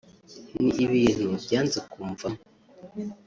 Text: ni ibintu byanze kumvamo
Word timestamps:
ni 0.63 0.71
ibintu 0.85 1.25
byanze 1.43 1.77
kumvamo 1.91 2.39